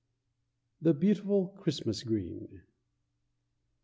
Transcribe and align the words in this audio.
]THE 0.81 0.95
BEAUTIFUL 0.95 1.49
CHRISTMAS 1.59 2.01
GREEN. 2.05 2.63